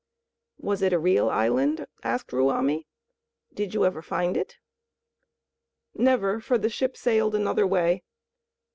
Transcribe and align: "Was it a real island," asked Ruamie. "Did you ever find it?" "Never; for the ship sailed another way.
"Was 0.57 0.81
it 0.81 0.93
a 0.93 0.97
real 0.97 1.29
island," 1.29 1.85
asked 2.03 2.31
Ruamie. 2.33 2.87
"Did 3.53 3.75
you 3.75 3.85
ever 3.85 4.01
find 4.01 4.35
it?" 4.35 4.57
"Never; 5.93 6.39
for 6.39 6.57
the 6.57 6.69
ship 6.69 6.97
sailed 6.97 7.35
another 7.35 7.67
way. 7.67 8.01